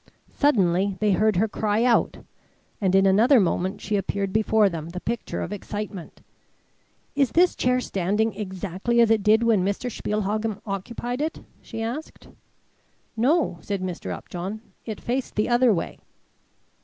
Suddenly 0.33 0.97
they 0.99 1.11
heard 1.11 1.35
her 1.35 1.47
cry 1.47 1.83
out, 1.83 2.25
and 2.81 2.95
in 2.95 3.05
another 3.05 3.39
moment 3.39 3.81
she 3.81 3.95
appeared 3.97 4.33
before 4.33 4.67
them, 4.67 4.89
the 4.89 4.99
picture 4.99 5.43
of 5.43 5.53
excitement. 5.53 6.21
"Is 7.13 7.33
this 7.33 7.55
chair 7.55 7.79
standing 7.79 8.33
exactly 8.33 8.99
as 8.99 9.11
it 9.11 9.21
did 9.21 9.43
when 9.43 9.63
Mr. 9.63 9.91
Spielhagen 9.95 10.59
occupied 10.65 11.21
it?" 11.21 11.41
she 11.61 11.83
asked. 11.83 12.29
"No," 13.15 13.59
said 13.61 13.83
Mr. 13.83 14.09
Upjohn, 14.11 14.61
"it 14.87 14.99
faced 14.99 15.35
the 15.35 15.47
other 15.47 15.71
way." 15.71 15.99